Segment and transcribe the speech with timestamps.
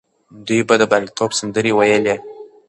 [0.47, 2.15] دوی به د بریالیتوب سندرې ویلې.